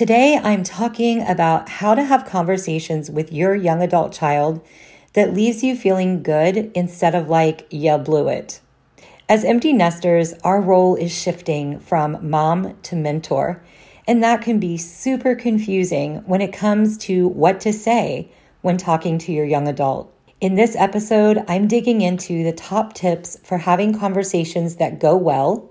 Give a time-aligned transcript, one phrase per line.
[0.00, 4.62] Today, I'm talking about how to have conversations with your young adult child
[5.12, 8.62] that leaves you feeling good instead of like, you blew it.
[9.28, 13.62] As empty nesters, our role is shifting from mom to mentor,
[14.08, 18.32] and that can be super confusing when it comes to what to say
[18.62, 20.10] when talking to your young adult.
[20.40, 25.70] In this episode, I'm digging into the top tips for having conversations that go well,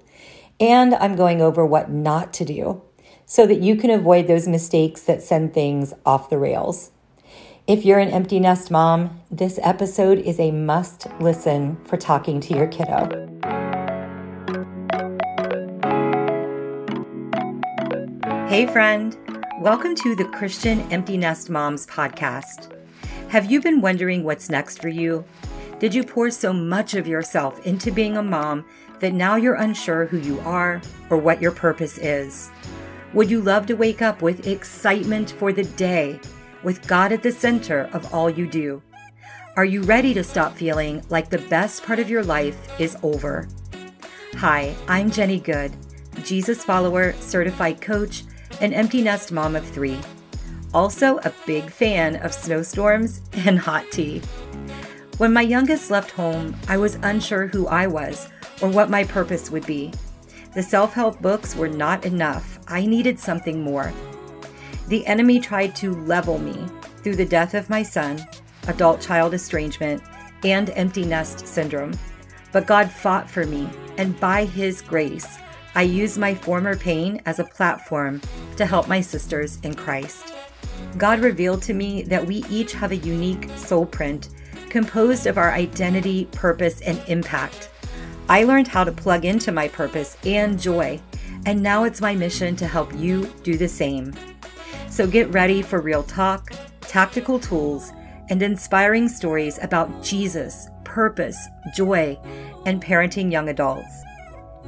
[0.59, 2.83] and I'm going over what not to do
[3.31, 6.89] so that you can avoid those mistakes that send things off the rails.
[7.67, 12.55] If you're an empty nest mom, this episode is a must listen for talking to
[12.55, 13.07] your kiddo.
[18.47, 19.15] Hey, friend.
[19.59, 22.75] Welcome to the Christian Empty Nest Moms podcast.
[23.29, 25.23] Have you been wondering what's next for you?
[25.77, 28.65] Did you pour so much of yourself into being a mom
[29.01, 32.49] that now you're unsure who you are or what your purpose is?
[33.13, 36.19] Would you love to wake up with excitement for the day,
[36.61, 38.83] with God at the center of all you do?
[39.57, 43.47] Are you ready to stop feeling like the best part of your life is over?
[44.35, 45.75] Hi, I'm Jenny Good,
[46.23, 48.25] Jesus follower, certified coach,
[48.61, 49.99] and empty nest mom of three.
[50.71, 54.21] Also, a big fan of snowstorms and hot tea.
[55.17, 58.29] When my youngest left home, I was unsure who I was
[58.61, 59.91] or what my purpose would be.
[60.53, 62.58] The self help books were not enough.
[62.69, 63.91] I needed something more.
[64.87, 66.65] The enemy tried to level me
[67.03, 68.25] through the death of my son,
[68.67, 70.01] adult child estrangement,
[70.43, 71.93] and empty nest syndrome.
[72.51, 75.37] But God fought for me, and by His grace,
[75.75, 78.21] I used my former pain as a platform
[78.57, 80.33] to help my sisters in Christ.
[80.97, 84.29] God revealed to me that we each have a unique soul print
[84.69, 87.69] composed of our identity, purpose, and impact.
[88.27, 90.99] I learned how to plug into my purpose and joy,
[91.45, 94.13] and now it's my mission to help you do the same.
[94.89, 97.91] So get ready for real talk, tactical tools,
[98.29, 102.17] and inspiring stories about Jesus, purpose, joy,
[102.65, 104.03] and parenting young adults.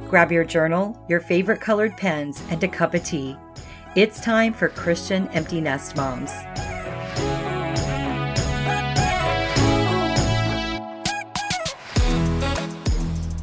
[0.08, 3.36] Grab your journal, your favorite colored pens, and a cup of tea.
[3.94, 6.32] It's time for Christian Empty Nest Moms.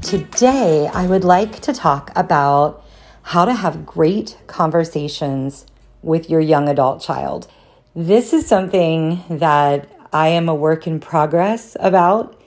[0.02, 2.84] Today, I would like to talk about
[3.30, 5.64] how to have great conversations
[6.02, 7.48] with your young adult child.
[7.96, 12.42] This is something that I am a work in progress about.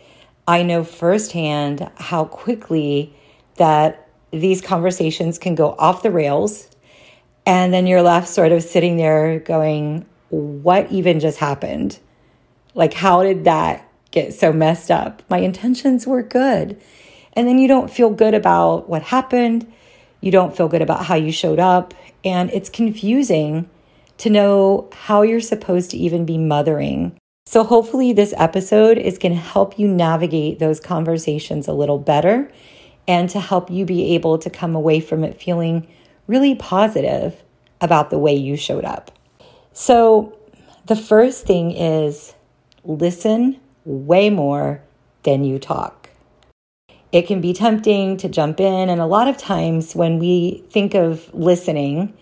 [0.49, 3.15] I know firsthand how quickly
[3.59, 6.69] that these conversations can go off the rails.
[7.47, 12.01] And then you're left sort of sitting there going, What even just happened?
[12.75, 15.23] Like, how did that get so messed up?
[15.31, 16.77] My intentions were good.
[17.35, 19.73] And then you don't feel good about what happened.
[20.23, 21.93] You don't feel good about how you showed up.
[22.25, 23.69] And it's confusing
[24.19, 27.19] to know how you're supposed to even be mothering.
[27.45, 32.51] So, hopefully, this episode is going to help you navigate those conversations a little better
[33.09, 35.89] and to help you be able to come away from it feeling
[36.29, 37.43] really positive
[37.81, 39.11] about the way you showed up.
[39.73, 40.39] So,
[40.87, 42.35] the first thing is
[42.85, 44.83] listen way more
[45.25, 46.02] than you talk
[47.13, 48.89] it can be tempting to jump in.
[48.89, 52.15] And a lot of times when we think of listening,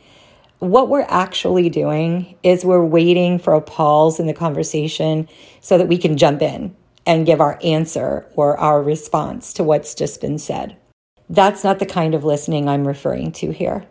[0.58, 5.28] what we're actually doing is we're waiting for a pause in the conversation
[5.60, 6.74] so that we can jump in
[7.06, 10.76] and give our answer or our response to what's just been said.
[11.30, 13.86] That's not the kind of listening I'm referring to here.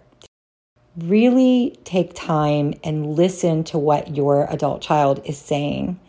[0.98, 6.00] Really take time and listen to what your adult child is saying,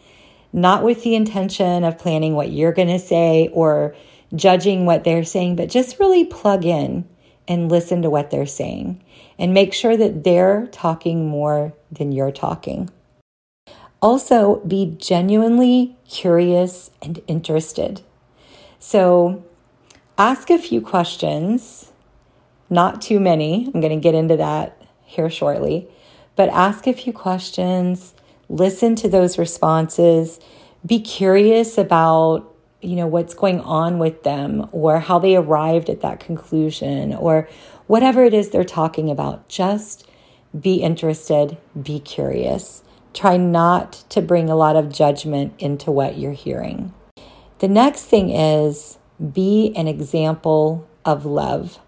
[0.52, 3.94] not with the intention of planning what you're going to say or
[4.34, 7.08] judging what they're saying, but just really plug in
[7.48, 9.02] and listen to what they're saying
[9.38, 12.90] and make sure that they're talking more than you're talking.
[14.02, 18.00] Also, be genuinely curious and interested.
[18.78, 19.44] So,
[20.16, 21.92] ask a few questions,
[22.70, 23.66] not too many.
[23.66, 25.88] I'm going to get into that here shortly,
[26.36, 28.14] but ask a few questions,
[28.48, 30.40] listen to those responses,
[30.86, 32.49] be curious about
[32.82, 37.48] you know what's going on with them or how they arrived at that conclusion or
[37.86, 39.48] whatever it is they're talking about.
[39.48, 40.08] Just
[40.58, 42.82] be interested be curious.
[43.12, 46.94] Try not to bring a lot of judgment into what you're hearing.
[47.58, 48.98] The next thing is
[49.32, 51.78] be an example of love.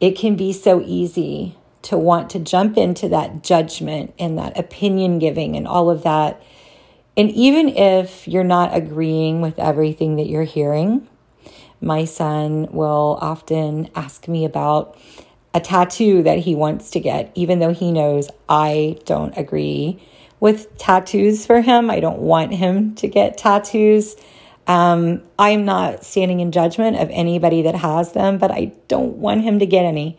[0.00, 5.18] It can be so easy to want to jump into that judgment and that opinion
[5.18, 6.42] giving and all of that
[7.16, 11.08] and even if you're not agreeing with everything that you're hearing,
[11.80, 14.96] my son will often ask me about
[15.54, 20.02] a tattoo that he wants to get, even though he knows I don't agree
[20.40, 21.90] with tattoos for him.
[21.90, 24.16] I don't want him to get tattoos.
[24.66, 29.42] Um, I'm not standing in judgment of anybody that has them, but I don't want
[29.42, 30.18] him to get any,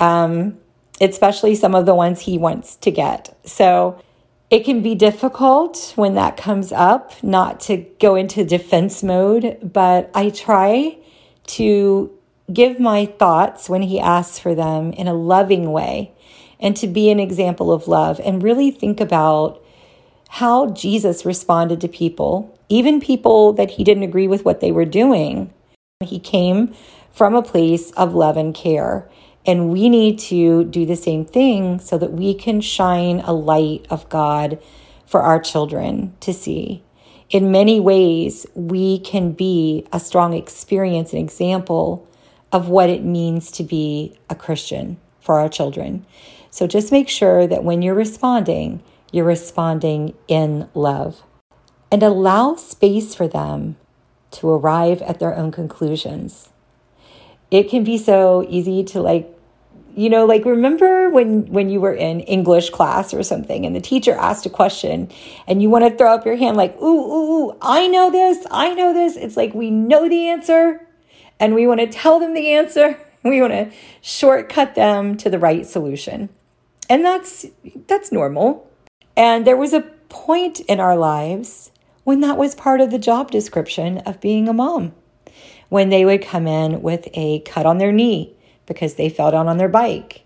[0.00, 0.58] um,
[1.00, 3.36] especially some of the ones he wants to get.
[3.44, 4.02] So
[4.54, 10.08] it can be difficult when that comes up not to go into defense mode, but
[10.14, 10.96] I try
[11.58, 12.16] to
[12.52, 16.12] give my thoughts when he asks for them in a loving way
[16.60, 19.60] and to be an example of love and really think about
[20.28, 24.84] how Jesus responded to people, even people that he didn't agree with what they were
[24.84, 25.52] doing.
[25.98, 26.72] He came
[27.10, 29.10] from a place of love and care.
[29.46, 33.86] And we need to do the same thing so that we can shine a light
[33.90, 34.58] of God
[35.06, 36.82] for our children to see.
[37.30, 42.08] In many ways, we can be a strong experience and example
[42.52, 46.06] of what it means to be a Christian for our children.
[46.50, 51.22] So just make sure that when you're responding, you're responding in love
[51.90, 53.76] and allow space for them
[54.32, 56.50] to arrive at their own conclusions.
[57.50, 59.33] It can be so easy to like
[59.96, 63.80] you know like remember when when you were in english class or something and the
[63.80, 65.10] teacher asked a question
[65.46, 68.44] and you want to throw up your hand like ooh ooh, ooh i know this
[68.50, 69.16] i know this.
[69.16, 70.86] It's like we know the answer
[71.40, 72.98] and we want to tell them the answer.
[73.24, 76.28] We want to shortcut them to the right solution.
[76.90, 77.46] And that's
[77.86, 78.70] that's normal.
[79.16, 79.80] And there was a
[80.10, 81.70] point in our lives
[82.04, 84.92] when that was part of the job description of being a mom.
[85.70, 89.48] When they would come in with a cut on their knee because they fell down
[89.48, 90.22] on their bike.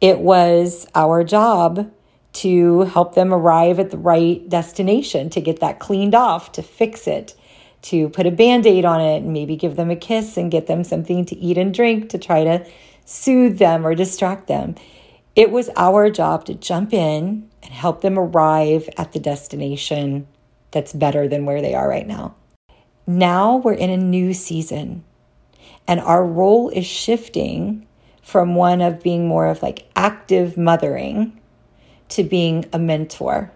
[0.00, 1.90] It was our job
[2.34, 7.06] to help them arrive at the right destination, to get that cleaned off, to fix
[7.06, 7.34] it,
[7.82, 10.66] to put a band aid on it, and maybe give them a kiss and get
[10.66, 12.66] them something to eat and drink to try to
[13.04, 14.74] soothe them or distract them.
[15.34, 20.26] It was our job to jump in and help them arrive at the destination
[20.70, 22.34] that's better than where they are right now.
[23.06, 25.04] Now we're in a new season.
[25.86, 27.86] And our role is shifting
[28.22, 31.40] from one of being more of like active mothering
[32.10, 33.52] to being a mentor.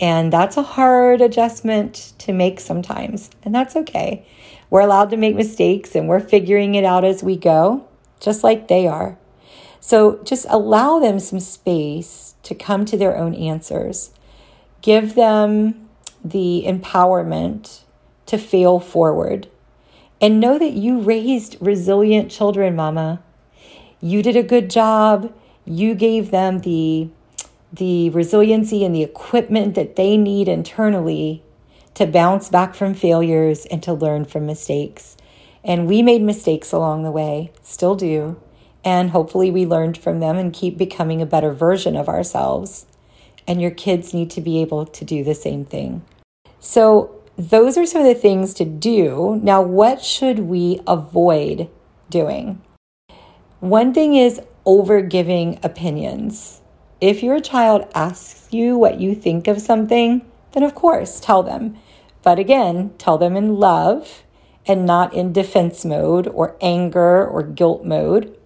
[0.00, 4.24] And that's a hard adjustment to make sometimes, and that's okay.
[4.70, 7.88] We're allowed to make mistakes and we're figuring it out as we go,
[8.20, 9.18] just like they are.
[9.80, 14.10] So just allow them some space to come to their own answers.
[14.82, 15.88] Give them
[16.24, 17.80] the empowerment
[18.26, 19.48] to fail forward
[20.20, 23.22] and know that you raised resilient children, mama.
[24.00, 25.32] You did a good job.
[25.64, 27.10] You gave them the
[27.70, 31.42] the resiliency and the equipment that they need internally
[31.92, 35.16] to bounce back from failures and to learn from mistakes.
[35.62, 38.40] And we made mistakes along the way, still do.
[38.84, 42.86] And hopefully we learned from them and keep becoming a better version of ourselves.
[43.46, 46.02] And your kids need to be able to do the same thing.
[46.60, 49.38] So those are some of the things to do.
[49.44, 51.70] Now, what should we avoid
[52.10, 52.60] doing?
[53.60, 56.60] One thing is over giving opinions.
[57.00, 61.76] If your child asks you what you think of something, then of course tell them.
[62.24, 64.24] But again, tell them in love
[64.66, 68.36] and not in defense mode or anger or guilt mode.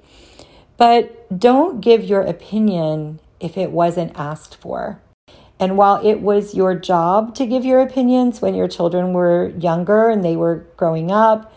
[0.76, 5.00] But don't give your opinion if it wasn't asked for.
[5.58, 10.08] And while it was your job to give your opinions when your children were younger
[10.08, 11.52] and they were growing up,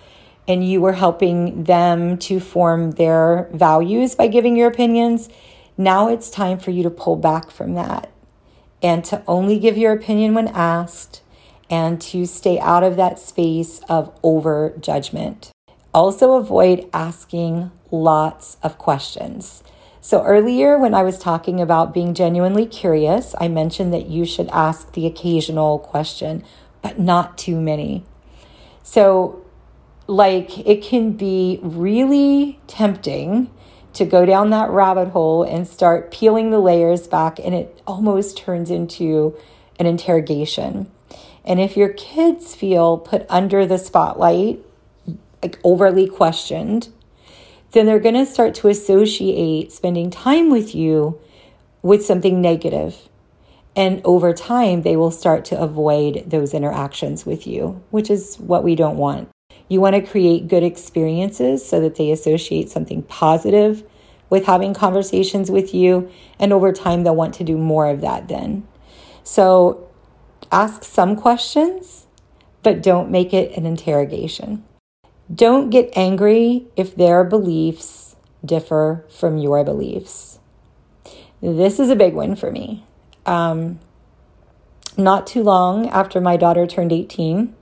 [0.47, 5.29] and you were helping them to form their values by giving your opinions,
[5.77, 8.11] now it's time for you to pull back from that
[8.81, 11.21] and to only give your opinion when asked
[11.69, 15.51] and to stay out of that space of over judgment.
[15.93, 19.63] Also, avoid asking lots of questions.
[20.05, 24.47] So, earlier when I was talking about being genuinely curious, I mentioned that you should
[24.50, 26.43] ask the occasional question,
[26.83, 28.05] but not too many.
[28.83, 29.43] So,
[30.05, 33.50] like, it can be really tempting
[33.93, 38.38] to go down that rabbit hole and start peeling the layers back, and it almost
[38.38, 39.35] turns into
[39.79, 40.85] an interrogation.
[41.43, 44.59] And if your kids feel put under the spotlight,
[45.41, 46.89] like overly questioned,
[47.75, 51.20] then they're going to start to associate spending time with you
[51.82, 53.10] with something negative.
[53.75, 58.63] And over time, they will start to avoid those interactions with you, which is what
[58.63, 59.29] we don't want.
[59.67, 63.84] You want to create good experiences so that they associate something positive
[64.29, 66.10] with having conversations with you.
[66.39, 68.65] And over time, they'll want to do more of that then.
[69.24, 69.89] So
[70.50, 72.08] ask some questions,
[72.63, 74.63] but don't make it an interrogation.
[75.34, 80.39] Don't get angry if their beliefs differ from your beliefs.
[81.41, 82.86] This is a big one for me.
[83.25, 83.79] Um,
[84.98, 87.55] not too long after my daughter turned 18,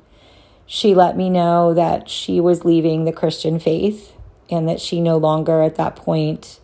[0.65, 4.13] she let me know that she was leaving the Christian faith
[4.49, 6.59] and that she no longer at that point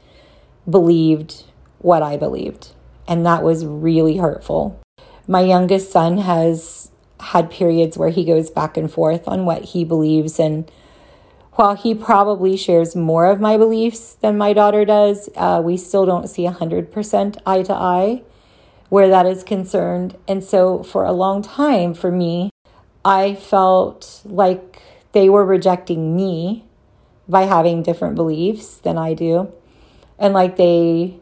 [0.69, 1.45] believed
[1.79, 2.69] what I believed.
[3.07, 4.79] And that was really hurtful.
[5.27, 9.83] My youngest son has had periods where he goes back and forth on what he
[9.83, 10.39] believes.
[10.39, 10.69] And
[11.59, 16.05] while he probably shares more of my beliefs than my daughter does, uh, we still
[16.05, 18.23] don't see 100% eye to eye
[18.87, 20.15] where that is concerned.
[20.25, 22.49] And so for a long time, for me,
[23.03, 26.63] I felt like they were rejecting me
[27.27, 29.51] by having different beliefs than I do.
[30.17, 31.19] And like they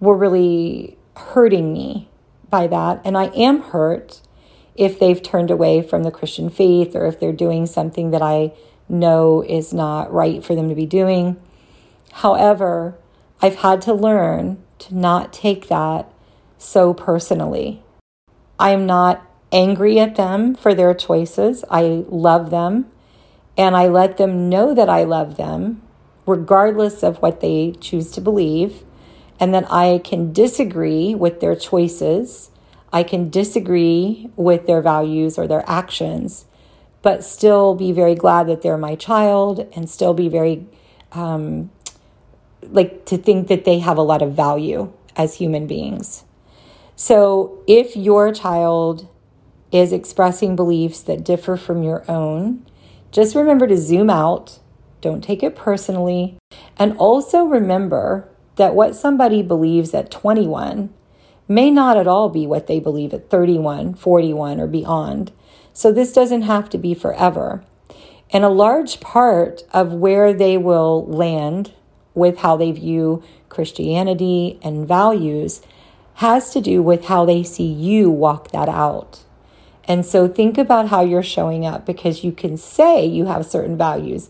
[0.00, 2.08] were really hurting me
[2.48, 3.02] by that.
[3.04, 4.22] And I am hurt
[4.74, 8.52] if they've turned away from the Christian faith or if they're doing something that I
[8.90, 11.40] know is not right for them to be doing.
[12.12, 12.98] However,
[13.40, 16.12] I've had to learn to not take that
[16.58, 17.82] so personally.
[18.58, 21.64] I am not angry at them for their choices.
[21.70, 22.90] I love them
[23.56, 25.82] and I let them know that I love them,
[26.26, 28.84] regardless of what they choose to believe,
[29.38, 32.50] and that I can disagree with their choices.
[32.92, 36.46] I can disagree with their values or their actions,
[37.02, 40.66] but still be very glad that they're my child and still be very,
[41.12, 41.70] um,
[42.62, 46.24] like, to think that they have a lot of value as human beings.
[46.96, 49.08] So if your child
[49.72, 52.66] is expressing beliefs that differ from your own,
[53.10, 54.58] just remember to zoom out,
[55.00, 56.36] don't take it personally,
[56.76, 60.92] and also remember that what somebody believes at 21
[61.48, 65.32] may not at all be what they believe at 31, 41, or beyond.
[65.72, 67.62] So this doesn't have to be forever.
[68.32, 71.72] And a large part of where they will land
[72.14, 75.62] with how they view Christianity and values
[76.14, 79.24] has to do with how they see you walk that out.
[79.84, 83.76] And so think about how you're showing up because you can say you have certain
[83.76, 84.28] values,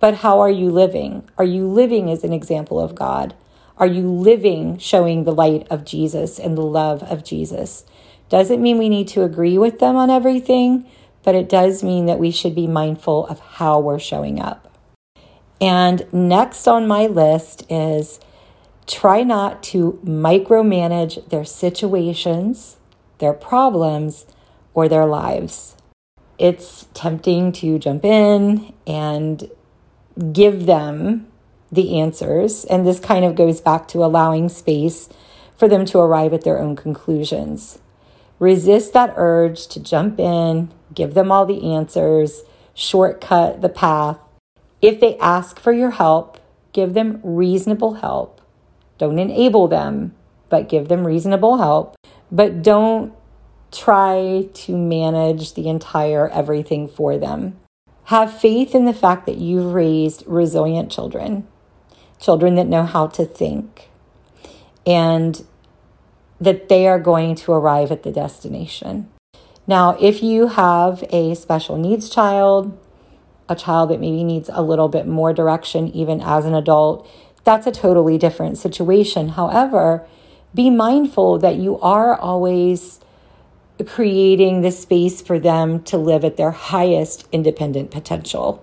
[0.00, 1.28] but how are you living?
[1.36, 3.34] Are you living as an example of God?
[3.76, 7.84] Are you living showing the light of Jesus and the love of Jesus?
[8.32, 10.86] Doesn't mean we need to agree with them on everything,
[11.22, 14.74] but it does mean that we should be mindful of how we're showing up.
[15.60, 18.20] And next on my list is
[18.86, 22.78] try not to micromanage their situations,
[23.18, 24.24] their problems,
[24.72, 25.76] or their lives.
[26.38, 29.50] It's tempting to jump in and
[30.32, 31.26] give them
[31.70, 32.64] the answers.
[32.64, 35.10] And this kind of goes back to allowing space
[35.54, 37.78] for them to arrive at their own conclusions.
[38.42, 42.42] Resist that urge to jump in, give them all the answers,
[42.74, 44.18] shortcut the path.
[44.80, 46.40] If they ask for your help,
[46.72, 48.40] give them reasonable help.
[48.98, 50.16] Don't enable them,
[50.48, 51.94] but give them reasonable help.
[52.32, 53.14] But don't
[53.70, 57.60] try to manage the entire everything for them.
[58.06, 61.46] Have faith in the fact that you've raised resilient children,
[62.18, 63.88] children that know how to think,
[64.84, 65.46] and
[66.42, 69.08] that they are going to arrive at the destination.
[69.66, 72.76] Now, if you have a special needs child,
[73.48, 77.08] a child that maybe needs a little bit more direction, even as an adult,
[77.44, 79.30] that's a totally different situation.
[79.30, 80.04] However,
[80.52, 82.98] be mindful that you are always
[83.86, 88.62] creating the space for them to live at their highest independent potential.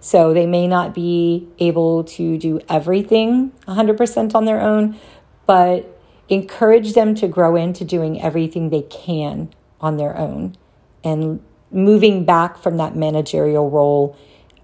[0.00, 4.98] So they may not be able to do everything 100% on their own,
[5.46, 5.97] but
[6.28, 10.56] encourage them to grow into doing everything they can on their own
[11.04, 14.16] and moving back from that managerial role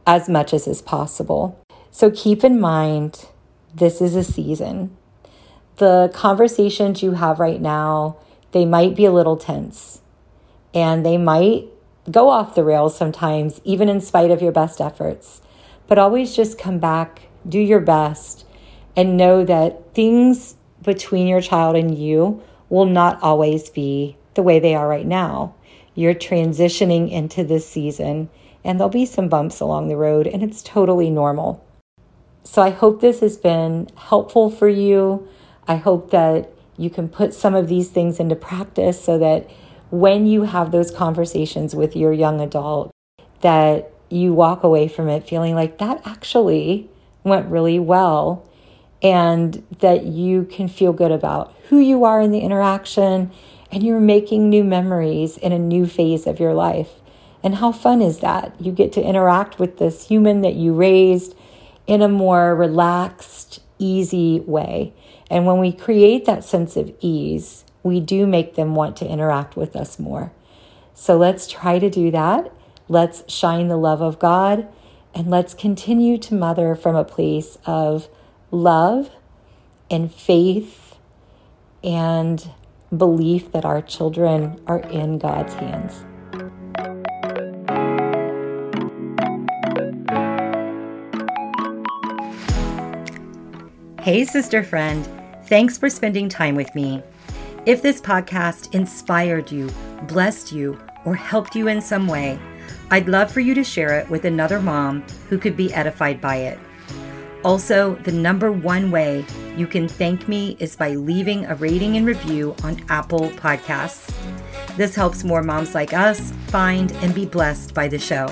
[0.06, 1.58] as much as is possible.
[1.90, 3.26] So keep in mind,
[3.74, 4.96] this is a season.
[5.76, 8.16] The conversations you have right now
[8.54, 10.00] they might be a little tense
[10.72, 11.64] and they might
[12.08, 15.42] go off the rails sometimes, even in spite of your best efforts.
[15.88, 18.46] But always just come back, do your best,
[18.96, 24.58] and know that things between your child and you will not always be the way
[24.58, 25.54] they are right now.
[25.94, 28.28] You're transitioning into this season,
[28.64, 31.64] and there'll be some bumps along the road, and it's totally normal.
[32.42, 35.28] So I hope this has been helpful for you.
[35.66, 39.48] I hope that you can put some of these things into practice so that
[39.90, 42.90] when you have those conversations with your young adult
[43.40, 46.90] that you walk away from it feeling like that actually
[47.22, 48.48] went really well
[49.04, 53.30] and that you can feel good about who you are in the interaction
[53.70, 56.88] and you're making new memories in a new phase of your life.
[57.42, 58.58] And how fun is that?
[58.58, 61.36] You get to interact with this human that you raised
[61.86, 64.94] in a more relaxed, easy way.
[65.28, 69.56] And when we create that sense of ease, we do make them want to interact
[69.56, 70.32] with us more.
[70.94, 72.50] So let's try to do that.
[72.88, 74.66] Let's shine the love of God
[75.14, 78.08] and let's continue to mother from a place of
[78.54, 79.10] love
[79.90, 80.96] and faith
[81.82, 82.50] and
[82.96, 86.04] belief that our children are in God's hands.
[94.00, 95.08] Hey, sister friend.
[95.46, 97.02] Thanks for spending time with me.
[97.66, 99.68] If this podcast inspired you,
[100.02, 102.38] blessed you, or helped you in some way,
[102.90, 106.36] I'd love for you to share it with another mom who could be edified by
[106.36, 106.58] it.
[107.44, 109.24] Also, the number one way
[109.56, 114.10] you can thank me is by leaving a rating and review on Apple Podcasts.
[114.76, 118.28] This helps more moms like us find and be blessed by the show.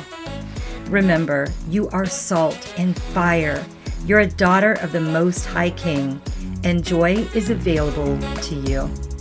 [0.87, 3.64] Remember, you are salt and fire.
[4.07, 6.21] You're a daughter of the Most High King,
[6.64, 9.12] and joy is available to you.